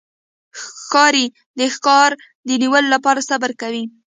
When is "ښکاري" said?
0.61-1.25